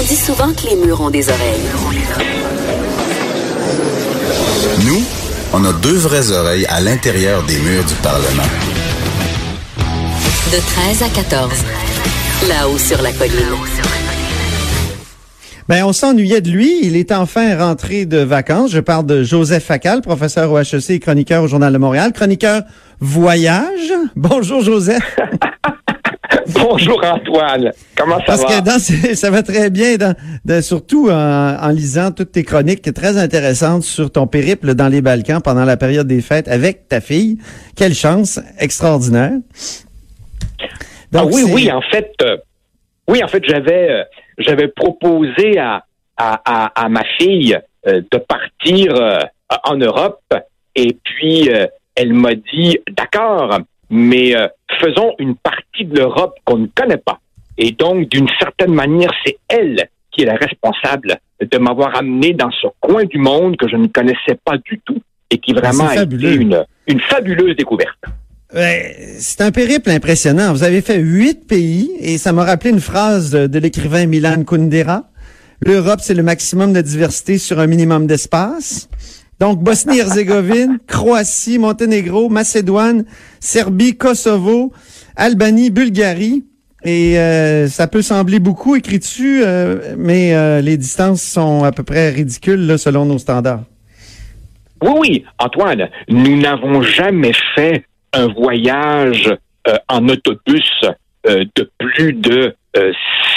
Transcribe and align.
On 0.00 0.02
dit 0.02 0.16
souvent 0.16 0.50
que 0.54 0.66
les 0.66 0.76
murs 0.76 1.02
ont 1.02 1.10
des 1.10 1.28
oreilles. 1.28 1.60
Nous, 4.86 5.04
on 5.52 5.62
a 5.62 5.74
deux 5.74 5.96
vraies 5.96 6.30
oreilles 6.30 6.64
à 6.70 6.80
l'intérieur 6.80 7.42
des 7.42 7.58
murs 7.58 7.84
du 7.84 7.94
Parlement. 7.96 8.48
De 10.52 10.58
13 10.58 11.02
à 11.02 11.08
14. 11.10 11.52
Là-haut 12.48 12.78
sur 12.78 13.02
la 13.02 13.12
colline. 13.12 13.34
Ben, 15.68 15.84
on 15.84 15.92
s'ennuyait 15.92 16.40
de 16.40 16.48
lui. 16.48 16.78
Il 16.82 16.96
est 16.96 17.12
enfin 17.12 17.58
rentré 17.58 18.06
de 18.06 18.18
vacances. 18.18 18.70
Je 18.70 18.80
parle 18.80 19.04
de 19.04 19.22
Joseph 19.22 19.64
Facal, 19.64 20.00
professeur 20.00 20.50
au 20.50 20.58
HEC 20.58 20.90
et 20.90 20.98
chroniqueur 20.98 21.42
au 21.42 21.46
Journal 21.46 21.74
de 21.74 21.78
Montréal. 21.78 22.14
Chroniqueur 22.14 22.62
voyage. 23.00 23.92
Bonjour, 24.16 24.62
Joseph. 24.62 25.18
Bonjour 26.54 27.00
Antoine, 27.04 27.72
comment 27.96 28.18
ça 28.18 28.24
Parce 28.26 28.42
va? 28.42 28.48
que 28.60 28.64
dans, 28.64 28.78
ces- 28.78 29.14
ça 29.14 29.30
va 29.30 29.42
très 29.42 29.70
bien, 29.70 29.96
dans, 29.96 30.14
dans- 30.44 30.62
surtout 30.62 31.08
en, 31.10 31.56
en 31.60 31.68
lisant 31.68 32.10
toutes 32.12 32.32
tes 32.32 32.42
chroniques 32.44 32.92
très 32.94 33.16
intéressantes 33.18 33.82
sur 33.82 34.10
ton 34.10 34.26
périple 34.26 34.74
dans 34.74 34.88
les 34.88 35.00
Balkans 35.02 35.40
pendant 35.42 35.64
la 35.64 35.76
période 35.76 36.06
des 36.06 36.20
fêtes 36.22 36.48
avec 36.48 36.88
ta 36.88 37.00
fille. 37.00 37.38
Quelle 37.76 37.94
chance 37.94 38.40
extraordinaire. 38.58 39.32
Ah 41.14 41.24
oui, 41.24 41.42
c'est- 41.44 41.52
oui, 41.52 41.70
en 41.72 41.82
fait, 41.82 42.12
euh, 42.22 42.36
oui, 43.08 43.22
en 43.22 43.28
fait, 43.28 43.42
j'avais, 43.46 43.90
euh, 43.90 44.02
j'avais 44.38 44.68
proposé 44.68 45.58
à, 45.58 45.84
à, 46.16 46.40
à, 46.44 46.84
à 46.84 46.88
ma 46.88 47.02
fille 47.18 47.58
euh, 47.86 48.00
de 48.10 48.18
partir 48.18 48.94
euh, 48.94 49.18
en 49.64 49.76
Europe, 49.76 50.22
et 50.76 50.96
puis 51.02 51.50
euh, 51.50 51.66
elle 51.96 52.12
m'a 52.12 52.34
dit, 52.34 52.78
d'accord, 52.96 53.58
mais 53.90 54.34
euh, 54.36 54.46
faisons 54.80 55.12
une 55.18 55.34
partie 55.34 55.84
de 55.84 55.96
l'Europe 55.96 56.36
qu'on 56.44 56.58
ne 56.58 56.68
connaît 56.74 56.96
pas. 56.96 57.20
Et 57.58 57.72
donc, 57.72 58.08
d'une 58.08 58.28
certaine 58.38 58.72
manière, 58.72 59.12
c'est 59.24 59.36
elle 59.48 59.88
qui 60.10 60.22
est 60.22 60.26
la 60.26 60.36
responsable 60.36 61.18
de 61.40 61.58
m'avoir 61.58 61.96
amené 61.96 62.32
dans 62.32 62.50
ce 62.50 62.68
coin 62.80 63.04
du 63.04 63.18
monde 63.18 63.56
que 63.56 63.68
je 63.68 63.76
ne 63.76 63.86
connaissais 63.86 64.38
pas 64.44 64.56
du 64.58 64.80
tout 64.84 64.98
et 65.30 65.38
qui 65.38 65.52
vraiment 65.52 65.88
c'est 65.88 65.98
a 65.98 66.02
été 66.02 66.34
une, 66.34 66.64
une 66.86 67.00
fabuleuse 67.00 67.56
découverte. 67.56 67.98
Ouais, 68.52 68.96
c'est 69.18 69.42
un 69.42 69.52
périple 69.52 69.90
impressionnant. 69.90 70.52
Vous 70.52 70.64
avez 70.64 70.80
fait 70.80 70.98
huit 70.98 71.46
pays 71.46 71.90
et 72.00 72.18
ça 72.18 72.32
m'a 72.32 72.44
rappelé 72.44 72.70
une 72.70 72.80
phrase 72.80 73.30
de, 73.30 73.46
de 73.46 73.58
l'écrivain 73.60 74.06
Milan 74.06 74.42
Kundera. 74.42 75.04
L'Europe, 75.64 76.00
c'est 76.02 76.14
le 76.14 76.24
maximum 76.24 76.72
de 76.72 76.80
diversité 76.80 77.38
sur 77.38 77.60
un 77.60 77.66
minimum 77.66 78.06
d'espace. 78.06 78.89
Donc, 79.40 79.60
Bosnie-Herzégovine, 79.60 80.78
Croatie, 80.86 81.58
Monténégro, 81.58 82.28
Macédoine, 82.28 83.06
Serbie, 83.40 83.96
Kosovo, 83.96 84.72
Albanie, 85.16 85.70
Bulgarie. 85.70 86.44
Et 86.84 87.18
euh, 87.18 87.68
ça 87.68 87.88
peut 87.88 88.02
sembler 88.02 88.38
beaucoup 88.38 88.76
écrit 88.76 88.98
dessus, 88.98 89.42
euh, 89.42 89.94
mais 89.98 90.34
euh, 90.34 90.60
les 90.60 90.76
distances 90.76 91.22
sont 91.22 91.64
à 91.64 91.72
peu 91.72 91.82
près 91.82 92.10
ridicules 92.10 92.66
là, 92.66 92.78
selon 92.78 93.04
nos 93.04 93.18
standards. 93.18 93.64
Oui, 94.82 94.92
oui, 94.98 95.24
Antoine, 95.38 95.90
nous 96.08 96.40
n'avons 96.40 96.80
jamais 96.82 97.32
fait 97.54 97.84
un 98.14 98.28
voyage 98.28 99.30
euh, 99.68 99.76
en 99.88 100.08
autobus 100.08 100.70
euh, 101.26 101.44
de 101.54 101.70
plus 101.78 102.14
de 102.14 102.54
euh, 102.78 102.92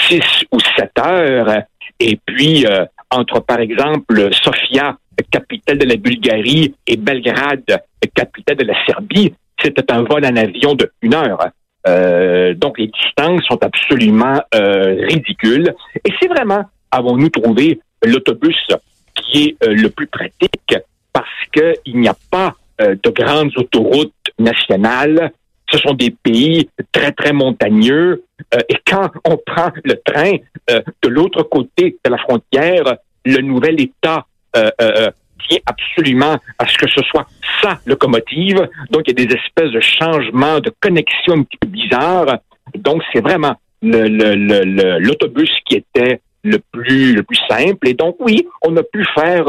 six 0.08 0.24
ou 0.52 0.60
sept 0.78 0.92
heures. 1.00 1.64
Et 2.00 2.18
puis, 2.26 2.66
euh, 2.66 2.86
entre, 3.14 3.40
par 3.42 3.60
exemple, 3.60 4.30
Sofia, 4.34 4.98
capitale 5.32 5.78
de 5.78 5.86
la 5.86 5.96
Bulgarie, 5.96 6.74
et 6.88 6.98
Belgrade, 6.98 7.82
capitale 8.14 8.58
de 8.58 8.66
la 8.66 8.86
Serbie, 8.86 9.34
c'était 9.62 9.92
un 9.92 10.04
vol 10.04 10.26
en 10.26 10.36
avion 10.36 10.76
de 10.76 10.92
une 11.02 11.14
heure. 11.14 11.50
Euh, 11.88 12.54
donc, 12.54 12.80
les 12.80 12.88
distances 12.88 13.44
sont 13.46 13.62
absolument 13.64 14.42
euh, 14.56 15.06
ridicules. 15.08 15.74
Et 16.04 16.12
c'est 16.20 16.28
vraiment, 16.28 16.64
avons-nous 16.92 17.30
trouvé 17.30 17.80
l'autobus 18.04 18.68
qui 19.16 19.44
est 19.44 19.68
euh, 19.68 19.74
le 19.74 19.90
plus 19.90 20.08
pratique 20.08 20.76
parce 21.12 21.28
qu'il 21.54 22.00
n'y 22.00 22.08
a 22.08 22.16
pas 22.32 22.56
de 22.80 23.10
grandes 23.12 23.52
autoroutes 23.56 24.12
nationales. 24.40 25.32
Ce 25.74 25.80
sont 25.80 25.96
des 25.96 26.12
pays 26.12 26.70
très, 26.92 27.12
très 27.12 27.34
montagneux. 27.34 28.24
Euh, 28.54 28.60
et 28.70 28.76
quand 28.86 29.10
on 29.26 29.38
prend 29.38 29.72
le 29.84 29.96
train 30.06 30.34
euh, 30.70 30.82
de 31.02 31.10
l'autre 31.10 31.42
côté 31.44 31.98
de 32.06 32.12
la 32.12 32.18
frontière, 32.18 32.98
le 33.26 33.42
nouvel 33.42 33.82
État 33.82 34.28
euh, 34.56 34.70
euh, 34.80 35.10
tient 35.48 35.60
absolument 35.66 36.38
à 36.60 36.68
ce 36.68 36.78
que 36.78 36.88
ce 36.88 37.02
soit 37.10 37.26
sa 37.62 37.80
locomotive. 37.88 38.70
Donc, 38.92 39.04
il 39.08 39.20
y 39.20 39.24
a 39.24 39.26
des 39.26 39.34
espèces 39.34 39.72
de 39.72 39.80
changements, 39.80 40.60
de 40.60 40.72
connexions 40.80 41.34
un 41.34 41.44
petit 41.44 41.58
peu 41.58 41.68
bizarres. 41.68 42.38
Donc, 42.76 43.02
c'est 43.12 43.22
vraiment 43.22 43.56
l'autobus 43.82 45.50
qui 45.66 45.78
était 45.78 46.22
le 46.44 46.60
plus, 46.72 47.14
le 47.14 47.24
plus 47.24 47.40
simple. 47.50 47.88
Et 47.88 47.96
donc, 47.96 48.18
oui, 48.20 48.48
on 48.62 48.78
a 48.78 48.84
pu 48.84 49.04
faire 49.16 49.46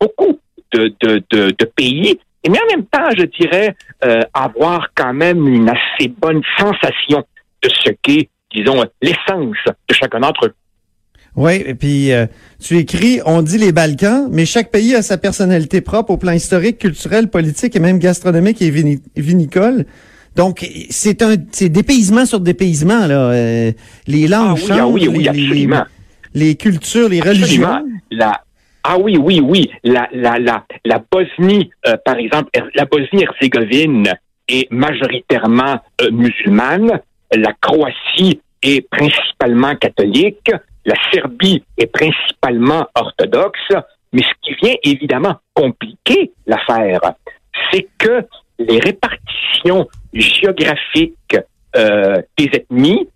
beaucoup 0.00 0.40
de 0.72 1.64
pays. 1.76 2.18
Et 2.44 2.48
mais 2.48 2.58
en 2.58 2.76
même 2.76 2.86
temps, 2.86 3.08
je 3.18 3.24
dirais 3.40 3.74
euh, 4.04 4.20
avoir 4.32 4.88
quand 4.94 5.12
même 5.12 5.46
une 5.46 5.68
assez 5.68 6.08
bonne 6.08 6.40
sensation 6.58 7.22
de 7.62 7.68
ce 7.68 7.90
qu'est, 8.02 8.30
disons, 8.54 8.82
l'essence 9.02 9.56
de 9.88 9.94
chacun 9.94 10.20
d'entre 10.20 10.46
eux. 10.46 10.54
Oui, 11.36 11.62
et 11.64 11.74
puis 11.74 12.12
euh, 12.12 12.26
tu 12.60 12.76
écris, 12.78 13.20
on 13.24 13.42
dit 13.42 13.58
les 13.58 13.70
Balkans, 13.72 14.26
mais 14.32 14.44
chaque 14.46 14.70
pays 14.70 14.94
a 14.96 15.02
sa 15.02 15.16
personnalité 15.16 15.80
propre 15.80 16.10
au 16.12 16.16
plan 16.16 16.32
historique, 16.32 16.78
culturel, 16.78 17.28
politique 17.28 17.76
et 17.76 17.78
même 17.78 17.98
gastronomique 17.98 18.60
et 18.62 18.70
vini- 18.70 19.02
vinicole. 19.16 19.84
Donc 20.34 20.66
c'est 20.90 21.22
un 21.22 21.34
c'est 21.52 21.68
dépaysement 21.68 22.24
sur 22.26 22.40
dépaysement 22.40 23.06
là. 23.06 23.30
Euh, 23.30 23.72
les 24.08 24.26
langues 24.28 24.58
Ah 24.58 24.62
oui, 24.64 24.68
ah 24.70 24.76
changent, 24.78 24.92
oui, 24.94 25.08
oui, 25.08 25.16
les, 25.18 25.22
les- 25.22 25.28
absolument. 25.28 25.84
les 26.34 26.54
cultures, 26.56 27.08
les 27.08 27.20
Absolument. 27.20 27.76
religions. 27.78 27.88
La, 28.10 28.40
ah 28.82 28.98
oui, 28.98 29.16
oui, 29.18 29.40
oui. 29.40 29.70
La, 29.84 30.08
la, 30.12 30.38
la, 30.38 30.64
la 30.84 31.02
Bosnie, 31.10 31.70
euh, 31.86 31.96
par 32.04 32.16
exemple, 32.16 32.50
la 32.74 32.84
Bosnie-Herzégovine 32.86 34.12
est 34.48 34.70
majoritairement 34.70 35.80
euh, 36.00 36.10
musulmane. 36.10 37.00
La 37.34 37.52
Croatie 37.60 38.40
est 38.62 38.88
principalement 38.88 39.74
catholique. 39.76 40.50
La 40.84 40.94
Serbie 41.12 41.62
est 41.76 41.86
principalement 41.86 42.86
orthodoxe. 42.94 43.72
Mais 44.12 44.22
ce 44.22 44.32
qui 44.42 44.54
vient 44.62 44.74
évidemment 44.82 45.36
compliquer 45.54 46.32
l'affaire, 46.46 47.00
c'est 47.70 47.86
que 47.98 48.26
les 48.58 48.78
répartitions 48.80 49.86
géographiques 50.12 51.36
euh, 51.76 52.20
des 52.36 52.50
ethnies 52.52 53.08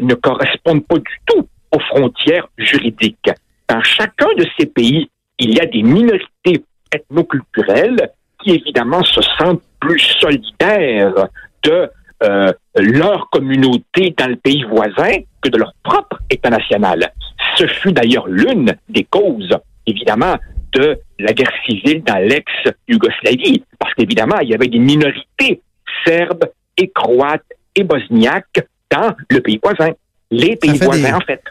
ne 0.00 0.14
correspondent 0.14 0.84
pas 0.86 0.96
du 0.96 1.20
tout 1.26 1.46
aux 1.72 1.78
frontières 1.80 2.48
juridiques. 2.58 3.30
Dans 3.68 3.82
chacun 3.82 4.28
de 4.36 4.46
ces 4.58 4.66
pays, 4.66 5.08
il 5.38 5.54
y 5.54 5.60
a 5.60 5.66
des 5.66 5.82
minorités 5.82 6.64
ethnoculturelles 6.94 8.10
qui 8.42 8.50
évidemment 8.52 9.02
se 9.04 9.20
sentent 9.38 9.62
plus 9.80 10.00
solidaires 10.20 11.28
de 11.64 11.90
euh, 12.22 12.52
leur 12.76 13.28
communauté 13.30 14.14
dans 14.16 14.26
le 14.26 14.36
pays 14.36 14.64
voisin 14.64 15.10
que 15.42 15.48
de 15.50 15.58
leur 15.58 15.72
propre 15.82 16.18
État 16.30 16.50
national. 16.50 17.12
Ce 17.56 17.66
fut 17.66 17.92
d'ailleurs 17.92 18.26
l'une 18.26 18.74
des 18.88 19.04
causes, 19.04 19.56
évidemment, 19.86 20.36
de 20.72 20.98
la 21.18 21.32
guerre 21.32 21.52
civile 21.66 22.02
dans 22.04 22.16
l'ex-Yougoslavie, 22.18 23.62
parce 23.78 23.94
qu'évidemment, 23.94 24.38
il 24.40 24.48
y 24.50 24.54
avait 24.54 24.66
des 24.68 24.78
minorités 24.78 25.60
serbes 26.06 26.44
et 26.76 26.88
croates 26.90 27.42
et 27.74 27.84
bosniaques 27.84 28.66
dans 28.90 29.14
le 29.30 29.40
pays 29.40 29.60
voisin. 29.62 29.92
Les 30.30 30.56
pays 30.56 30.78
voisins, 30.78 31.08
des- 31.08 31.14
en 31.14 31.20
fait. 31.20 31.42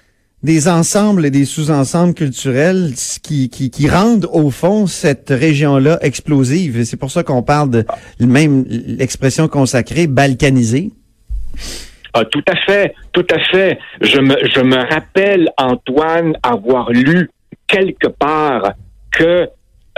Des 0.43 0.67
ensembles 0.67 1.25
et 1.25 1.31
des 1.31 1.45
sous-ensembles 1.45 2.13
culturels 2.13 2.91
qui, 3.23 3.49
qui, 3.49 3.71
qui 3.71 3.89
rendent 3.89 4.27
au 4.31 4.51
fond 4.51 4.85
cette 4.85 5.29
région-là 5.29 5.97
explosive. 6.01 6.77
Et 6.77 6.85
c'est 6.85 6.97
pour 6.97 7.09
ça 7.09 7.23
qu'on 7.23 7.41
parle 7.41 7.71
de 7.71 7.85
même 8.19 8.63
l'expression 8.67 9.47
consacrée 9.47 10.05
balkanisée. 10.07 10.91
Ah, 12.13 12.23
tout 12.25 12.43
à 12.47 12.55
fait, 12.65 12.93
tout 13.13 13.25
à 13.31 13.39
fait. 13.51 13.79
Je 14.01 14.19
me, 14.19 14.35
je 14.55 14.61
me 14.61 14.77
rappelle, 14.77 15.49
Antoine, 15.57 16.33
avoir 16.43 16.91
lu 16.91 17.29
quelque 17.67 18.07
part 18.07 18.73
que, 19.11 19.49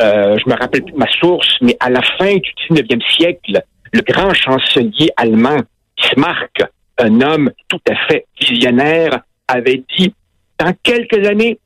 euh, 0.01 0.37
je 0.37 0.49
me 0.49 0.57
rappelle 0.57 0.83
plus 0.83 0.95
ma 0.95 1.09
source, 1.19 1.57
mais 1.61 1.75
à 1.79 1.89
la 1.89 2.01
fin 2.17 2.35
du 2.35 2.49
19e 2.69 3.01
siècle, 3.15 3.61
le 3.91 4.01
grand 4.01 4.33
chancelier 4.33 5.09
allemand 5.17 5.57
Bismarck 5.97 6.63
un 6.99 7.21
homme 7.21 7.51
tout 7.67 7.81
à 7.89 7.95
fait 8.07 8.25
visionnaire, 8.39 9.21
avait 9.47 9.83
dit, 9.97 10.13
dans 10.59 10.73
quelques 10.83 11.25
années, 11.27 11.59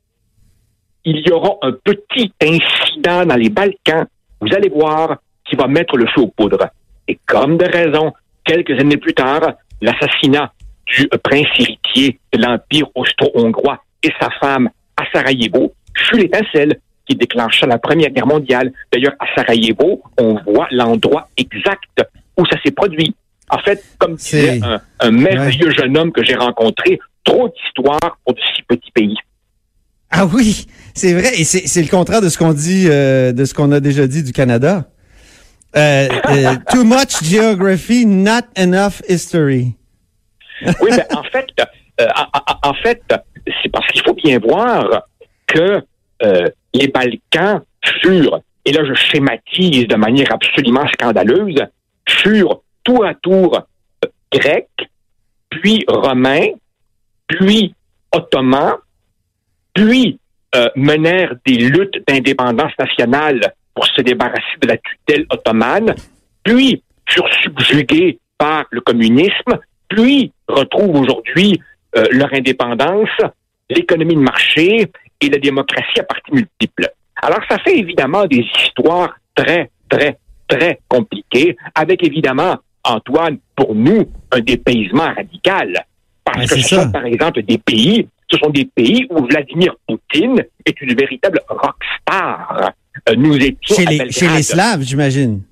il 1.04 1.18
y 1.26 1.30
aura 1.30 1.56
un 1.62 1.72
petit 1.72 2.32
incident 2.40 3.26
dans 3.26 3.36
les 3.36 3.50
Balkans, 3.50 4.06
vous 4.40 4.54
allez 4.54 4.70
voir, 4.70 5.18
qui 5.44 5.56
va 5.56 5.66
mettre 5.66 5.96
le 5.96 6.06
feu 6.06 6.22
aux 6.22 6.28
poudres. 6.28 6.68
Et 7.06 7.18
comme 7.26 7.58
de 7.58 7.66
raison, 7.66 8.12
quelques 8.44 8.78
années 8.80 8.96
plus 8.96 9.12
tard, 9.12 9.54
l'assassinat 9.82 10.52
du 10.86 11.08
prince 11.22 11.46
héritier 11.58 12.18
de 12.32 12.40
l'Empire 12.40 12.86
austro-hongrois 12.94 13.82
et 14.02 14.10
sa 14.20 14.30
femme 14.40 14.70
à 14.96 15.04
Sarajevo 15.12 15.72
fut 15.96 16.16
l'étincelle 16.16 16.80
qui 17.06 17.16
déclencha 17.16 17.66
la 17.66 17.78
Première 17.78 18.10
Guerre 18.10 18.26
mondiale. 18.26 18.72
D'ailleurs, 18.92 19.14
à 19.18 19.26
Sarajevo, 19.34 20.02
on 20.18 20.34
voit 20.46 20.68
l'endroit 20.70 21.28
exact 21.36 22.06
où 22.38 22.46
ça 22.46 22.56
s'est 22.64 22.70
produit. 22.70 23.14
En 23.50 23.58
fait, 23.58 23.84
comme 23.98 24.14
disait 24.14 24.60
un, 24.62 24.80
un 25.00 25.10
merveilleux 25.10 25.70
jeune 25.70 25.98
homme 25.98 26.12
que 26.12 26.24
j'ai 26.24 26.34
rencontré, 26.34 26.98
trop 27.24 27.48
d'histoires 27.48 28.18
pour 28.24 28.34
de 28.34 28.40
si 28.54 28.62
petits 28.62 28.90
pays. 28.92 29.16
Ah 30.10 30.26
oui, 30.26 30.66
c'est 30.94 31.12
vrai, 31.12 31.40
et 31.40 31.44
c'est 31.44 31.82
le 31.82 31.88
contraire 31.88 32.20
de 32.20 32.28
ce 32.28 32.38
qu'on 32.38 32.52
dit, 32.52 32.86
euh, 32.88 33.32
de 33.32 33.44
ce 33.44 33.52
qu'on 33.52 33.72
a 33.72 33.80
déjà 33.80 34.06
dit 34.06 34.22
du 34.22 34.32
Canada. 34.32 34.84
Euh, 35.74 36.08
euh, 36.28 36.54
too 36.70 36.84
much 36.84 37.20
geography, 37.22 38.06
not 38.06 38.42
enough 38.56 39.02
history. 39.08 39.74
oui, 40.80 40.90
ben, 40.90 41.04
en 41.16 41.24
fait, 41.24 41.46
en, 42.62 42.74
fait, 42.74 43.02
c'est 43.62 43.68
parce 43.72 43.86
qu'il 43.88 44.02
faut 44.02 44.14
bien 44.14 44.38
voir 44.38 45.02
que 45.48 45.82
les 46.72 46.88
Balkans 46.88 47.62
furent, 48.00 48.40
et 48.64 48.72
là 48.72 48.84
je 48.84 48.94
schématise 48.94 49.88
de 49.88 49.96
manière 49.96 50.32
absolument 50.32 50.86
scandaleuse, 50.92 51.60
furent 52.08 52.62
tour 52.84 53.04
à 53.04 53.14
tour 53.14 53.66
grecs, 54.30 54.68
puis 55.50 55.84
romains, 55.88 56.50
puis 57.26 57.74
ottomans, 58.12 58.76
puis 59.72 60.18
euh, 60.54 60.68
menèrent 60.76 61.34
des 61.44 61.56
luttes 61.56 62.02
d'indépendance 62.06 62.72
nationale 62.78 63.54
pour 63.74 63.86
se 63.86 64.00
débarrasser 64.02 64.56
de 64.60 64.68
la 64.68 64.76
tutelle 64.76 65.26
ottomane, 65.30 65.94
puis 66.44 66.82
furent 67.08 67.32
subjugués 67.42 68.18
par 68.38 68.66
le 68.70 68.80
communisme, 68.80 69.58
puis 69.88 70.32
retrouvent 70.48 71.00
aujourd'hui 71.00 71.60
euh, 71.96 72.04
leur 72.10 72.32
indépendance, 72.32 73.10
l'économie 73.68 74.14
de 74.14 74.20
marché 74.20 74.90
et 75.20 75.28
la 75.28 75.38
démocratie 75.38 76.00
à 76.00 76.04
partie 76.04 76.32
multiple. 76.32 76.88
Alors 77.16 77.40
ça 77.48 77.58
fait 77.58 77.78
évidemment 77.78 78.26
des 78.26 78.46
histoires 78.62 79.16
très, 79.34 79.70
très, 79.88 80.18
très 80.48 80.80
compliquées, 80.88 81.56
avec 81.74 82.04
évidemment, 82.04 82.56
Antoine, 82.84 83.38
pour 83.56 83.74
nous, 83.74 84.10
un 84.30 84.40
dépaysement 84.40 85.12
radical. 85.14 85.84
Parce 86.24 86.46
que 86.50 86.60
ce 86.60 86.74
sont, 86.74 86.90
par 86.90 87.04
exemple, 87.04 87.42
des 87.42 87.58
pays, 87.58 88.08
ce 88.30 88.38
sont 88.38 88.50
des 88.50 88.64
pays 88.64 89.06
où 89.10 89.24
Vladimir 89.26 89.74
Poutine 89.86 90.42
est 90.64 90.80
une 90.80 90.94
véritable 90.94 91.40
rockstar. 91.48 92.72
Euh, 93.08 93.14
nous 93.16 93.36
étions 93.36 93.76
chez, 93.76 93.86
à 93.86 93.90
les, 93.90 93.98
Belgrade. 93.98 94.12
chez 94.12 94.28
les 94.28 94.42
Slaves, 94.42 94.82
j'imagine. 94.82 95.42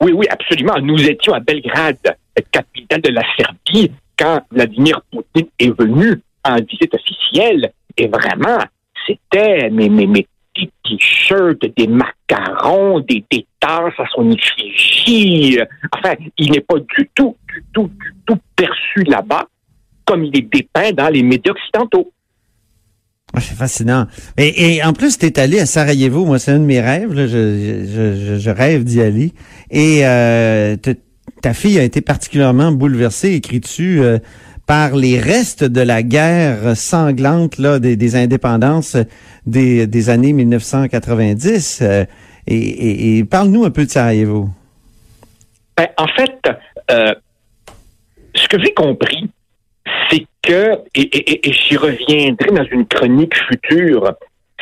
Oui, 0.00 0.12
oui, 0.12 0.26
absolument. 0.30 0.78
Nous 0.80 1.02
étions 1.02 1.34
à 1.34 1.40
Belgrade, 1.40 2.16
capitale 2.52 3.02
de 3.02 3.10
la 3.10 3.22
Serbie, 3.36 3.90
quand 4.16 4.40
Vladimir 4.50 5.02
Poutine 5.10 5.48
est 5.58 5.78
venu 5.78 6.20
en 6.44 6.56
visite 6.56 6.94
officielle. 6.94 7.72
Et 7.96 8.06
vraiment, 8.06 8.58
c'était 9.06 9.68
mes, 9.70 9.88
mes, 9.88 10.06
mes 10.06 10.26
petits 10.54 10.70
t-shirts, 10.84 11.64
des 11.76 11.86
macarons, 11.86 13.00
des, 13.00 13.24
des 13.30 13.46
tasses 13.58 13.98
à 13.98 14.06
son 14.14 14.30
effigie. 14.30 15.58
Enfin, 15.92 16.14
il 16.38 16.52
n'est 16.52 16.60
pas 16.60 16.78
du 16.78 17.10
tout, 17.14 17.36
du 17.48 17.64
tout, 17.72 17.88
du 17.88 18.14
tout 18.24 18.38
perçu 18.56 19.02
là-bas 19.04 19.46
comme 20.10 20.24
il 20.24 20.36
est 20.36 20.52
dépeint 20.52 20.90
dans 20.90 21.08
les 21.08 21.22
médias 21.22 21.52
occidentaux. 21.52 22.12
Ah, 23.32 23.40
c'est 23.40 23.54
fascinant. 23.54 24.08
Et, 24.36 24.74
et 24.74 24.82
en 24.82 24.92
plus, 24.92 25.18
tu 25.18 25.26
es 25.26 25.38
allé 25.38 25.60
à 25.60 25.66
Sarajevo. 25.66 26.24
Moi, 26.24 26.40
c'est 26.40 26.50
un 26.50 26.58
de 26.58 26.64
mes 26.64 26.80
rêves. 26.80 27.14
Là. 27.14 27.28
Je, 27.28 27.84
je, 27.86 28.38
je, 28.40 28.50
rêve 28.50 28.82
d'y 28.82 29.00
aller. 29.00 29.32
Et 29.70 30.00
euh, 30.04 30.74
ta 31.42 31.54
fille 31.54 31.78
a 31.78 31.84
été 31.84 32.00
particulièrement 32.00 32.72
bouleversée, 32.72 33.34
écris-tu, 33.34 34.00
euh, 34.00 34.18
par 34.66 34.96
les 34.96 35.20
restes 35.20 35.62
de 35.62 35.80
la 35.80 36.02
guerre 36.02 36.76
sanglante 36.76 37.58
là, 37.58 37.78
des, 37.78 37.94
des 37.94 38.16
indépendances 38.16 38.96
des, 39.46 39.86
des, 39.86 40.10
années 40.10 40.32
1990. 40.32 41.78
Euh, 41.82 42.04
et, 42.48 42.56
et, 42.56 43.18
et 43.18 43.24
parle-nous 43.24 43.64
un 43.64 43.70
peu 43.70 43.84
de 43.84 43.90
Sarajevo. 43.90 44.48
Ben, 45.76 45.86
en 45.96 46.08
fait, 46.08 46.48
ce 48.34 48.48
que 48.48 48.58
j'ai 48.60 48.74
compris, 48.74 49.30
et, 50.50 51.40
j'y 51.44 51.76
reviendrai 51.76 52.50
dans 52.50 52.64
une 52.64 52.86
chronique 52.86 53.34
future, 53.48 54.14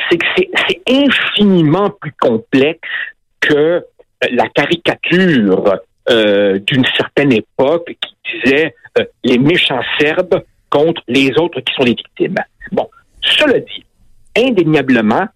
c'est 0.09 0.17
que 0.17 0.25
c'est 0.35 0.81
infiniment 0.87 1.89
plus 1.89 2.13
complexe 2.19 2.89
que 3.39 3.83
la 4.31 4.47
caricature 4.49 5.79
euh, 6.09 6.59
d'une 6.59 6.85
certaine 6.97 7.31
époque 7.31 7.95
qui 8.01 8.15
disait 8.33 8.75
euh, 8.97 9.05
les 9.23 9.37
méchants 9.37 9.81
Serbes 9.99 10.43
contre 10.69 11.01
les 11.07 11.31
autres 11.37 11.61
qui 11.61 11.73
sont 11.73 11.83
les 11.83 11.95
victimes. 11.95 12.35
Bon, 12.71 12.87
cela 13.21 13.59
dit, 13.59 13.85
indéniablement, 14.37 15.27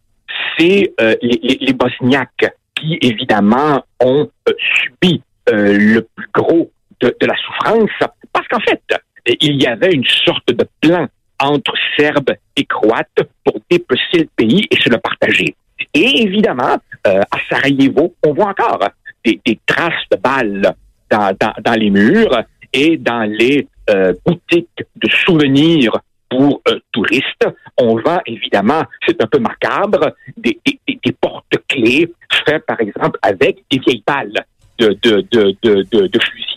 c'est 0.57 0.93
euh, 0.99 1.15
les, 1.21 1.57
les, 1.59 1.73
Bosniaques 1.73 2.53
qui, 2.75 2.97
évidemment, 3.01 3.83
ont 3.99 4.29
subi 4.47 5.21
le 5.47 5.99
plus 5.99 6.27
gros 6.33 6.71
de 7.01 7.25
la 7.25 7.35
souffrance, 7.35 7.89
parce 8.31 8.47
qu'en 8.47 8.61
fait, 8.61 8.81
il 9.25 9.61
y 9.61 9.67
avait 9.67 9.91
une 9.91 10.05
sorte 10.05 10.47
de 10.47 10.67
plan 10.81 11.07
entre 11.39 11.73
Serbes 11.97 12.35
et 12.55 12.65
Croates 12.65 13.07
pour 13.43 13.55
dépecer 13.69 14.19
le 14.19 14.29
pays 14.35 14.65
et 14.69 14.79
se 14.79 14.89
le 14.89 14.97
partager. 14.97 15.55
Et 15.93 16.23
évidemment, 16.23 16.77
euh, 17.07 17.21
à 17.31 17.37
Sarajevo, 17.49 18.15
on 18.25 18.33
voit 18.33 18.49
encore 18.49 18.87
des, 19.25 19.39
des 19.45 19.59
traces 19.65 19.93
de 20.11 20.17
balles 20.17 20.73
dans, 21.09 21.35
dans, 21.39 21.53
dans, 21.63 21.73
les 21.73 21.89
murs 21.89 22.43
et 22.71 22.97
dans 22.97 23.23
les 23.23 23.67
euh, 23.89 24.13
boutiques 24.25 24.83
de 24.95 25.09
souvenirs 25.09 25.99
pour 26.29 26.61
euh, 26.67 26.79
touristes. 26.91 27.47
On 27.77 27.95
vend 27.97 28.19
évidemment, 28.25 28.83
c'est 29.05 29.21
un 29.21 29.27
peu 29.27 29.39
macabre, 29.39 30.13
des, 30.37 30.59
des, 30.65 30.99
des 31.03 31.11
porte-clés 31.11 32.11
faits 32.45 32.65
par 32.65 32.79
exemple 32.79 33.19
avec 33.21 33.63
des 33.69 33.79
vieilles 33.79 34.03
balles 34.05 34.45
de, 34.79 34.97
de, 35.01 35.25
de, 35.31 35.55
de, 35.61 35.85
de, 35.91 36.07
de 36.07 36.19
fusil. 36.19 36.52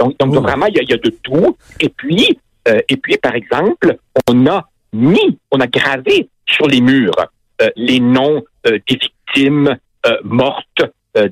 Donc, 0.00 0.18
donc 0.18 0.34
vraiment, 0.34 0.66
il 0.66 0.76
y, 0.76 0.80
a, 0.80 0.82
il 0.82 0.90
y, 0.90 0.94
a, 0.94 0.96
de 0.96 1.10
tout. 1.22 1.56
Et 1.78 1.90
puis, 1.90 2.38
euh, 2.68 2.80
et 2.88 2.96
puis, 2.96 3.16
par 3.18 3.34
exemple, 3.34 3.96
on 4.28 4.46
a 4.46 4.68
mis, 4.92 5.38
on 5.50 5.60
a 5.60 5.66
gravé 5.66 6.28
sur 6.48 6.66
les 6.66 6.80
murs 6.80 7.14
euh, 7.62 7.68
les 7.76 8.00
noms 8.00 8.42
euh, 8.66 8.78
des 8.88 8.96
victimes 8.96 9.76
mortes 10.24 10.82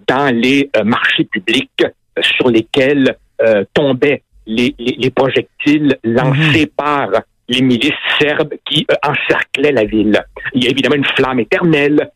dans 0.06 0.34
les 0.34 0.70
marchés 0.84 1.24
publics 1.24 1.84
sur 2.20 2.50
lesquels 2.50 3.16
tombaient 3.72 4.22
les, 4.46 4.74
les, 4.78 4.96
les, 4.98 5.10
projectiles 5.10 5.98
lancés 6.04 6.66
mmh. 6.66 6.76
par 6.76 7.08
les 7.48 7.62
milices 7.62 7.92
serbes 8.20 8.52
qui 8.66 8.86
encerclaient 9.02 9.72
la 9.72 9.84
ville. 9.84 10.22
Il 10.52 10.64
y 10.64 10.66
a 10.66 10.70
évidemment 10.70 10.96
une 10.96 11.06
flamme 11.16 11.40
éternelle 11.40 12.10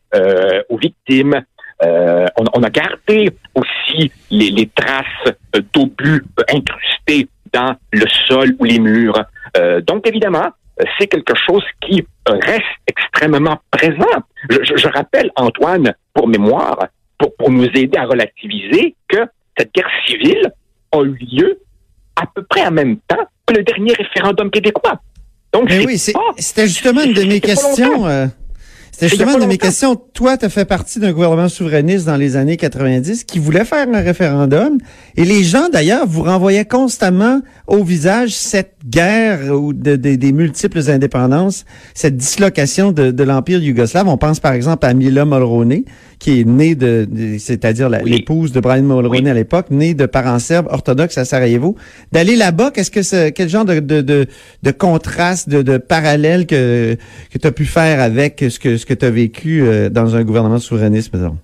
aux 0.69 0.77
victimes. 0.77 1.43
Euh, 1.81 2.25
on, 2.37 2.45
on, 2.53 2.63
a 2.63 2.69
gardé 2.69 3.31
aussi 3.55 4.11
les, 4.29 4.51
les 4.51 4.67
traces 4.67 5.33
d'obus 5.73 6.23
incrustés 6.49 7.27
dans 7.51 7.75
le 7.91 8.05
sol 8.27 8.55
ou 8.59 8.65
les 8.65 8.79
murs. 8.79 9.23
Euh, 9.57 9.81
donc, 9.81 10.07
évidemment, 10.07 10.49
c'est 10.97 11.07
quelque 11.07 11.33
chose 11.47 11.63
qui 11.81 12.05
reste 12.27 12.63
extrêmement 12.87 13.59
présent. 13.71 14.23
Je, 14.49 14.57
je, 14.63 14.75
je 14.77 14.87
rappelle, 14.87 15.31
Antoine, 15.35 15.93
pour 16.13 16.27
mémoire, 16.27 16.87
pour, 17.17 17.35
pour, 17.35 17.51
nous 17.51 17.65
aider 17.65 17.97
à 17.97 18.05
relativiser, 18.05 18.95
que 19.07 19.25
cette 19.57 19.73
guerre 19.73 19.89
civile 20.07 20.51
a 20.91 21.01
eu 21.01 21.17
lieu 21.31 21.59
à 22.15 22.25
peu 22.33 22.43
près 22.43 22.65
en 22.65 22.71
même 22.71 22.97
temps 23.07 23.25
que 23.45 23.55
le 23.55 23.63
dernier 23.63 23.93
référendum 23.93 24.49
québécois. 24.49 24.99
Donc, 25.51 25.69
oui, 25.69 25.99
c'était 25.99 26.67
justement 26.67 27.03
une 27.03 27.13
de 27.13 27.23
mes 27.23 27.39
questions. 27.39 28.07
C'était 28.93 29.09
justement 29.09 29.39
de 29.39 29.45
mes 29.45 29.57
questions. 29.57 29.95
Toi, 29.95 30.37
tu 30.37 30.45
as 30.45 30.49
fait 30.49 30.65
partie 30.65 30.99
d'un 30.99 31.11
gouvernement 31.13 31.49
souverainiste 31.49 32.05
dans 32.05 32.15
les 32.15 32.35
années 32.35 32.57
90 32.57 33.23
qui 33.23 33.39
voulait 33.39 33.65
faire 33.65 33.87
un 33.91 34.01
référendum. 34.01 34.77
Et 35.17 35.25
les 35.25 35.43
gens, 35.43 35.67
d'ailleurs, 35.67 36.05
vous 36.05 36.21
renvoyaient 36.21 36.65
constamment 36.65 37.41
au 37.65 37.83
visage 37.83 38.35
cette 38.35 38.75
guerre 38.85 39.51
ou 39.51 39.73
de, 39.73 39.95
de, 39.95 40.13
des 40.13 40.31
multiples 40.31 40.91
indépendances, 40.91 41.65
cette 41.95 42.17
dislocation 42.17 42.91
de, 42.91 43.09
de 43.09 43.23
l'Empire 43.23 43.63
yougoslave. 43.63 44.07
On 44.07 44.17
pense 44.17 44.39
par 44.39 44.53
exemple 44.53 44.85
à 44.85 44.93
Mila 44.93 45.25
Mulroney, 45.25 45.85
qui 46.23 46.39
est 46.39 46.45
née 46.45 46.73
de, 46.73 47.05
de 47.09 47.37
c'est-à-dire 47.37 47.89
l'épouse 47.89 48.53
de 48.53 48.61
Brian 48.61 48.83
Mulroney 48.83 49.23
oui. 49.23 49.29
à 49.29 49.33
l'époque, 49.33 49.67
née 49.71 49.93
de 49.93 50.05
parents 50.05 50.39
serbes 50.39 50.67
orthodoxes 50.71 51.17
à 51.17 51.25
Sarajevo. 51.25 51.75
D'aller 52.13 52.37
là-bas, 52.37 52.71
qu'est-ce 52.71 52.91
que 52.91 53.01
c'est, 53.01 53.33
quel 53.33 53.49
genre 53.49 53.65
de, 53.65 53.81
de, 53.81 53.99
de, 53.99 54.25
de 54.63 54.71
contraste, 54.71 55.49
de, 55.49 55.61
de 55.61 55.77
parallèle 55.77 56.47
que, 56.47 56.95
que 57.29 57.37
tu 57.37 57.45
as 57.45 57.51
pu 57.51 57.65
faire 57.65 57.99
avec 57.99 58.39
ce 58.39 58.57
que, 58.57 58.77
ce 58.77 58.85
que 58.85 58.93
tu 58.93 59.05
as 59.05 59.09
vécu 59.09 59.63
euh, 59.63 59.89
dans 59.89 60.15
un 60.15 60.23
gouvernement 60.23 60.59
souverainiste, 60.59 61.13
disons? 61.13 61.37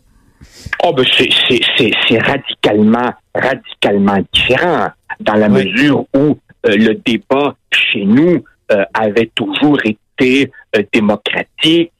Oh, 0.82 0.94
ben 0.94 1.06
c'est 1.18 2.20
radicalement, 2.20 3.12
radicalement 3.36 4.24
différent 4.34 4.88
dans 5.20 5.34
la 5.34 5.50
oui. 5.50 5.66
mesure 5.66 6.06
où 6.16 6.38
euh, 6.66 6.76
le 6.78 6.94
débat 7.06 7.58
chez 7.74 8.06
nous 8.06 8.46
euh, 8.72 8.86
avait 8.94 9.30
toujours 9.36 9.80
été 9.84 10.52
euh, 10.78 10.84
démocratique, 10.94 11.92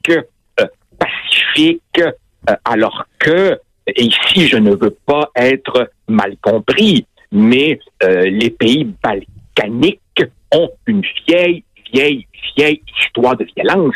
pacifique, 0.98 2.02
alors 2.66 3.06
que, 3.20 3.60
et 3.88 4.04
ici 4.04 4.48
je 4.48 4.58
ne 4.58 4.72
veux 4.76 4.96
pas 5.06 5.30
être 5.36 5.90
mal 6.08 6.36
compris, 6.42 7.06
mais 7.32 7.80
euh, 8.04 8.24
les 8.30 8.50
pays 8.50 8.86
balkaniques 9.04 10.00
ont 10.54 10.70
une 10.88 11.04
vieille, 11.28 11.64
vieille, 11.94 12.26
vieille 12.56 12.82
histoire 13.00 13.36
de 13.38 13.46
violence. 13.56 13.96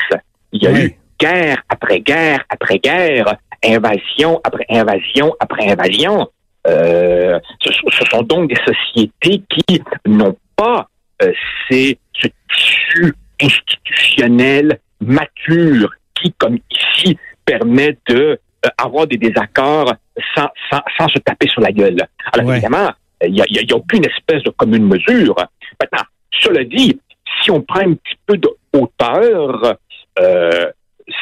Il 0.52 0.64
y 0.64 0.68
a 0.68 0.72
Oui. 0.72 0.80
eu 0.86 0.96
guerre 1.20 1.64
après 1.70 2.00
guerre 2.02 2.44
après 2.50 2.80
guerre, 2.80 3.38
invasion 3.66 4.42
après 4.44 4.66
invasion 4.70 5.34
après 5.40 5.70
invasion. 5.72 6.30
Euh, 6.68 7.40
ce, 7.62 7.72
ce 7.72 8.06
sont 8.12 8.22
donc 8.24 8.50
des 8.50 8.60
sociétés 8.66 9.44
qui 9.50 9.82
n'ont 10.06 10.38
pas 10.56 10.88
euh, 11.22 11.32
ces, 11.70 11.98
ce 12.14 12.28
tissu 12.54 13.14
institutionnel 13.42 14.80
mature 15.02 15.90
qui, 16.16 16.32
comme 16.38 16.58
ici, 16.72 17.18
permet 17.46 17.98
de 18.08 18.40
euh, 18.66 18.70
avoir 18.78 19.08
des 19.08 19.18
désaccords 19.18 19.94
sans, 20.36 20.48
sans, 20.72 20.82
sans 20.98 21.08
se 21.10 21.20
taper 21.20 21.48
sur 21.48 21.62
la 21.62 21.72
gueule. 21.72 21.98
Alors 22.32 22.48
Ouais. 22.48 22.54
évidemment, 22.58 22.92
il 23.26 23.32
n'y 23.34 23.42
a, 23.42 23.46
y 23.50 23.58
a- 23.58 23.62
il 23.62 23.70
y 23.70 23.74
a 23.74 23.76
aucune 23.76 24.06
espèce 24.06 24.44
de 24.44 24.50
commune 24.52 24.86
mesure. 24.88 25.36
Maintenant, 25.82 26.06
cela 26.40 26.64
dit, 26.64 27.00
si 27.42 27.52
on 27.52 27.62
prend 27.62 27.82
un 27.82 27.94
petit 27.94 28.16
peu 28.26 28.38
de 28.38 28.50
hauteur, 28.74 29.76
euh, 30.20 30.72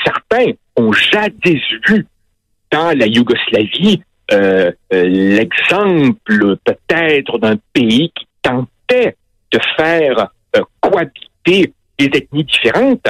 certains 0.06 0.52
ont 0.78 0.92
jadis 0.92 1.62
vu 1.88 2.06
dans 2.72 2.98
la 2.98 3.06
Yougoslavie 3.08 4.02
euh, 4.32 4.72
euh, 4.94 5.04
l'exemple 5.10 6.56
peut-être 6.64 7.38
d'un 7.40 7.56
pays 7.74 8.12
qui 8.16 8.26
tentait 8.42 9.16
de 9.52 9.60
faire 9.76 10.28
euh, 10.56 10.62
cohabiter 10.80 11.74
des 12.00 12.06
ethnies 12.06 12.46
différentes, 12.46 13.08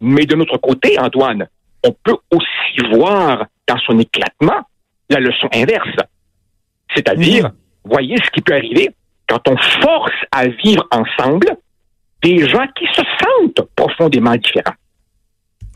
mais 0.00 0.26
de 0.26 0.34
notre 0.36 0.58
côté, 0.58 0.98
Antoine, 0.98 1.48
on 1.84 1.92
peut 2.04 2.16
aussi 2.30 2.94
voir 2.94 3.46
dans 3.66 3.78
son 3.78 3.98
éclatement 3.98 4.66
la 5.10 5.20
leçon 5.20 5.48
inverse. 5.52 5.88
C'est-à-dire, 6.94 7.50
voyez 7.84 8.16
ce 8.24 8.30
qui 8.30 8.40
peut 8.40 8.54
arriver 8.54 8.90
quand 9.28 9.46
on 9.48 9.56
force 9.56 10.14
à 10.32 10.46
vivre 10.46 10.86
ensemble 10.90 11.56
des 12.22 12.48
gens 12.48 12.66
qui 12.76 12.86
se 12.86 13.02
sentent 13.20 13.68
profondément 13.76 14.34
différents. 14.36 14.74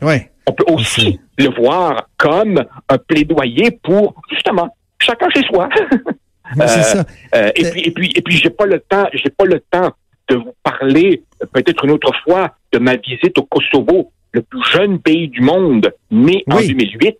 Ouais. 0.01 0.31
On 0.47 0.51
peut 0.51 0.65
aussi 0.67 1.19
le 1.37 1.49
voir 1.55 2.09
comme 2.17 2.63
un 2.89 2.97
plaidoyer 2.97 3.71
pour, 3.83 4.15
justement, 4.29 4.75
chacun 4.99 5.29
chez 5.29 5.43
soi. 5.43 5.69
C'est 6.67 6.83
ça. 6.83 7.05
Euh, 7.35 7.51
et 7.55 7.71
puis, 7.71 7.81
et 7.81 7.91
puis, 7.91 8.11
et 8.15 8.21
puis, 8.21 8.37
j'ai 8.37 8.49
pas 8.49 8.65
le 8.65 8.79
temps, 8.79 9.05
j'ai 9.13 9.29
pas 9.29 9.45
le 9.45 9.59
temps 9.71 9.91
de 10.27 10.35
vous 10.35 10.53
parler, 10.61 11.23
euh, 11.41 11.45
peut-être 11.51 11.85
une 11.85 11.91
autre 11.91 12.11
fois, 12.23 12.55
de 12.71 12.79
ma 12.79 12.95
visite 12.97 13.37
au 13.37 13.43
Kosovo, 13.43 14.11
le 14.33 14.41
plus 14.41 14.63
jeune 14.71 14.99
pays 14.99 15.27
du 15.29 15.41
monde, 15.41 15.91
né 16.11 16.43
en 16.49 16.57
Oui. 16.57 16.67
2008, 16.67 17.17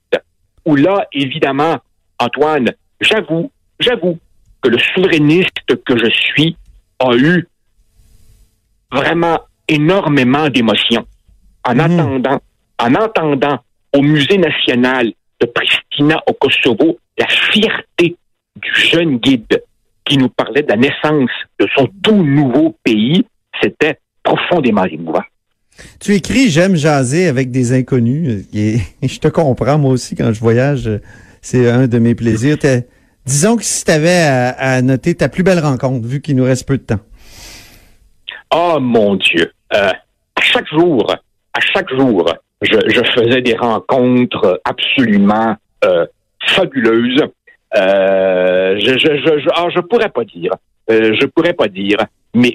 où 0.65 0.75
là, 0.75 1.07
évidemment, 1.13 1.77
Antoine, 2.19 2.71
j'avoue, 2.99 3.51
j'avoue 3.79 4.19
que 4.61 4.69
le 4.69 4.77
souverainiste 4.79 5.75
que 5.85 5.97
je 5.97 6.09
suis 6.09 6.55
a 6.99 7.15
eu 7.15 7.47
vraiment 8.91 9.39
énormément 9.67 10.49
d'émotions 10.49 11.05
en 11.65 11.73
Mhm. 11.75 11.79
attendant, 11.99 12.41
en 12.79 12.95
entendant 12.95 13.59
au 13.93 14.01
Musée 14.01 14.37
national 14.37 15.11
de 15.39 15.45
Pristina 15.45 16.21
au 16.27 16.33
Kosovo 16.33 16.97
la 17.17 17.27
fierté 17.27 18.15
du 18.55 18.71
jeune 18.75 19.17
guide 19.17 19.61
qui 20.05 20.17
nous 20.17 20.29
parlait 20.29 20.63
de 20.63 20.69
la 20.69 20.77
naissance 20.77 21.29
de 21.59 21.67
son 21.75 21.87
tout 22.01 22.23
nouveau 22.23 22.75
pays, 22.83 23.25
c'était 23.61 23.99
profondément 24.23 24.85
émouvant. 24.85 25.23
Tu 25.99 26.13
écris 26.13 26.49
J'aime 26.49 26.75
jaser 26.75 27.27
avec 27.27 27.51
des 27.51 27.73
inconnus. 27.73 28.45
Et 28.53 28.77
je 29.07 29.19
te 29.19 29.27
comprends, 29.27 29.77
moi 29.77 29.91
aussi, 29.91 30.15
quand 30.15 30.31
je 30.33 30.39
voyage, 30.39 30.89
c'est 31.41 31.69
un 31.69 31.87
de 31.87 31.99
mes 31.99 32.15
plaisirs. 32.15 32.57
Disons 33.25 33.57
que 33.57 33.63
si 33.63 33.85
tu 33.85 33.91
avais 33.91 34.21
à, 34.57 34.81
noter 34.81 35.15
ta 35.15 35.29
plus 35.29 35.43
belle 35.43 35.59
rencontre, 35.59 36.07
vu 36.07 36.21
qu'il 36.21 36.35
nous 36.35 36.43
reste 36.43 36.67
peu 36.67 36.77
de 36.77 36.83
temps. 36.83 36.99
Oh 38.53 38.77
mon 38.79 39.15
Dieu! 39.15 39.51
Euh, 39.73 39.89
à 40.35 40.41
chaque 40.41 40.67
jour, 40.67 41.15
à 41.53 41.59
chaque 41.59 41.89
jour, 41.89 42.31
je, 42.61 43.01
faisais 43.15 43.41
des 43.41 43.55
rencontres 43.55 44.61
absolument 44.65 45.55
euh, 45.83 46.05
fabuleuses. 46.45 47.23
Euh, 47.75 48.77
je, 48.79 48.97
je, 48.99 49.49
ah, 49.55 49.67
je 49.73 49.79
pourrais 49.81 50.09
pas 50.09 50.23
dire. 50.23 50.51
Euh, 50.91 51.15
je 51.19 51.25
pourrais 51.25 51.53
pas 51.53 51.67
dire. 51.67 51.97
Mais, 52.35 52.53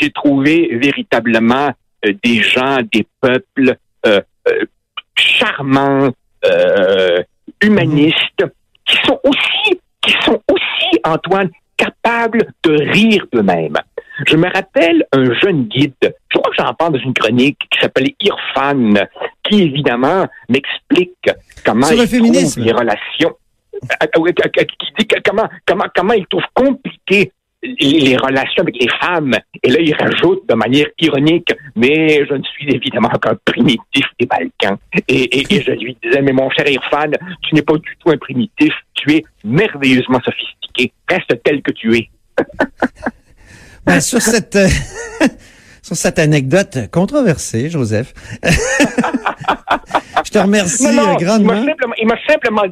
j'ai 0.00 0.10
trouvé 0.10 0.76
véritablement 0.80 1.68
euh, 1.68 1.72
des 2.02 2.42
gens, 2.42 2.78
des 2.92 3.06
peuples 3.20 3.76
euh, 4.06 4.20
euh, 4.48 4.64
charmants, 5.16 6.10
euh, 6.44 7.22
humanistes, 7.62 8.44
qui 8.84 8.96
sont 9.04 9.20
aussi, 9.24 9.80
qui 10.00 10.14
sont 10.22 10.40
aussi, 10.50 11.00
Antoine, 11.04 11.50
capables 11.76 12.52
de 12.64 12.72
rire 12.90 13.26
d'eux-mêmes. 13.32 13.76
Je 14.26 14.36
me 14.36 14.50
rappelle 14.52 15.06
un 15.12 15.32
jeune 15.34 15.64
guide, 15.64 15.94
je 16.02 16.38
crois 16.38 16.50
que 16.50 16.56
j'en 16.58 16.74
parle 16.74 16.94
dans 16.94 16.98
une 16.98 17.14
chronique 17.14 17.58
qui 17.70 17.78
s'appelait 17.80 18.16
Irfan, 18.20 18.94
qui 19.44 19.62
évidemment 19.62 20.26
m'explique 20.48 21.30
comment 21.64 21.86
Sur 21.86 22.02
il 22.02 22.08
trouve 22.08 22.64
les 22.64 22.72
relations, 22.72 23.36
euh, 23.74 23.86
euh, 24.02 24.06
euh, 24.16 24.32
euh, 24.44 24.64
qui 24.64 24.92
dit 24.98 25.06
comment, 25.24 25.48
comment, 25.66 25.86
comment 25.94 26.14
il 26.14 26.26
trouve 26.26 26.44
compliqué 26.52 27.32
les 27.62 28.16
relations 28.16 28.62
avec 28.62 28.76
les 28.80 28.88
femmes. 29.00 29.34
Et 29.62 29.70
là, 29.70 29.80
il 29.80 29.94
rajoute 29.94 30.48
de 30.48 30.54
manière 30.54 30.86
ironique, 31.00 31.52
mais 31.74 32.24
je 32.28 32.34
ne 32.34 32.42
suis 32.44 32.68
évidemment 32.74 33.08
qu'un 33.08 33.36
primitif 33.44 34.04
des 34.18 34.26
Balkans. 34.26 34.78
Et, 35.08 35.40
et, 35.40 35.54
et 35.54 35.62
je 35.62 35.72
lui 35.72 35.96
disais, 36.02 36.22
mais 36.22 36.32
mon 36.32 36.48
cher 36.50 36.68
Irfan, 36.68 37.10
tu 37.42 37.54
n'es 37.54 37.62
pas 37.62 37.74
du 37.74 37.96
tout 37.98 38.10
un 38.10 38.16
primitif, 38.16 38.72
tu 38.94 39.12
es 39.14 39.24
merveilleusement 39.44 40.20
sophistiqué. 40.24 40.92
Reste 41.08 41.42
tel 41.42 41.62
que 41.62 41.72
tu 41.72 41.96
es. 41.96 42.08
Ben, 43.86 44.00
sur 44.02 44.20
cette 44.20 44.54
euh, 44.56 44.68
sur 45.82 45.96
cette 45.96 46.18
anecdote 46.18 46.90
controversée, 46.92 47.70
Joseph. 47.70 48.12
je 50.24 50.30
te 50.30 50.38
remercie 50.38 50.84
Non, 50.84 50.92
non, 50.92 51.08
euh, 51.08 51.14
il 51.18 51.24
grandement. 51.24 51.54
m'a 51.54 51.64
simplement, 51.64 51.94
il 51.98 52.06
m'a 52.06 52.16
simplement 52.28 52.62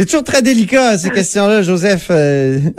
C'est 0.00 0.06
toujours 0.06 0.24
très 0.24 0.40
délicat 0.40 0.96
ces 0.96 1.10
questions-là, 1.10 1.60
Joseph. 1.60 2.06
euh. 2.10 2.58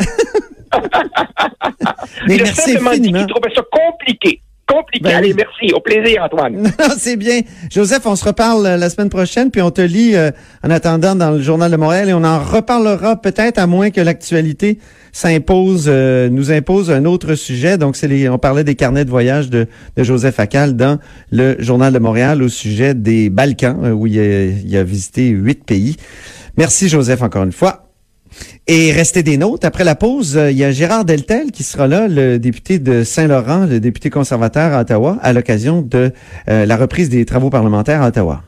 Mais 2.28 2.42
a 2.42 2.44
merci 2.46 2.75
infiniment. 2.75 3.28
trouvait 3.28 3.54
ça 3.56 3.62
compliqué. 3.72 4.42
Compliqué. 4.68 5.04
Ben 5.04 5.18
Allez, 5.18 5.36
merci. 5.36 5.72
Au 5.72 5.82
plaisir, 5.82 6.24
Antoine. 6.24 6.63
Non, 6.80 6.96
c'est 6.98 7.18
bien. 7.18 7.42
Joseph, 7.70 8.08
on 8.08 8.16
se 8.16 8.25
reparle 8.25 8.66
euh, 8.66 8.75
la 8.78 8.90
semaine 8.90 9.10
prochaine, 9.10 9.51
puis 9.51 9.62
on 9.62 9.70
te 9.70 9.82
lit 9.82 10.16
euh, 10.16 10.32
en 10.63 10.72
attendant 10.72 11.13
dans 11.13 11.30
le 11.30 11.42
Journal 11.44 11.70
de 11.70 11.78
Montréal 11.78 12.10
et 12.10 12.13
on 12.13 12.24
en 12.24 12.40
reparlera 12.40 13.22
peut-être 13.22 13.60
à 13.60 13.68
moins 13.68 13.92
que 13.92 14.01
l'actualité 14.01 14.80
s'impose, 15.12 15.86
euh, 15.88 16.30
nous 16.30 16.51
impose 16.51 16.90
un 16.90 17.06
autre 17.06 17.36
sujet. 17.36 17.78
Donc, 17.78 17.96
c'est 17.98 18.08
les, 18.08 18.30
on 18.30 18.38
parlait 18.38 18.63
des 18.63 18.75
carnets 18.75 19.06
de 19.06 19.10
voyage 19.10 19.50
de, 19.50 19.68
de 19.96 20.04
Joseph 20.04 20.36
Facal 20.36 20.75
dans 20.75 21.00
le 21.32 21.56
Journal 21.60 21.94
de 21.94 22.00
Montréal 22.00 22.42
au 22.42 22.50
sujet 22.50 22.94
des 22.94 23.30
Balkans, 23.30 23.78
euh, 23.84 23.92
où 23.92 24.08
il 24.08 24.20
a, 24.20 24.46
il 24.46 24.78
a 24.78 24.84
visité 24.84 25.28
huit 25.28 25.63
pays. 25.66 25.98
Merci, 26.58 26.89
Joseph, 26.89 27.22
encore 27.22 27.43
une 27.43 27.51
fois. 27.51 27.88
Et 28.67 28.91
restez 28.91 29.24
des 29.24 29.38
notes. 29.38 29.65
Après 29.65 29.84
la 29.84 29.96
pause, 29.96 30.38
euh, 30.38 30.51
il 30.51 30.58
y 30.58 30.63
a 30.63 30.72
Gérard 30.72 31.05
Deltel 31.05 31.51
qui 31.51 31.63
sera 31.63 31.88
là, 31.88 32.08
le 32.08 32.39
député 32.39 32.79
de 32.79 33.03
Saint-Laurent, 33.03 33.65
le 33.65 33.79
député 33.79 34.10
conservateur 34.10 34.74
à 34.74 34.81
Ottawa, 34.81 35.17
à 35.22 35.34
l'occasion 35.34 35.81
de 35.81 36.13
euh, 36.50 36.65
la 36.65 36.77
reprise 36.77 37.10
des 37.10 37.25
travaux 37.25 37.50
parlementaires 37.50 38.01
à 38.01 38.08
Ottawa. 38.08 38.43